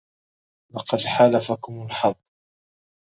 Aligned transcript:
لقد 0.75 1.01
حالفكم 1.05 1.81
الحظ. 1.85 2.15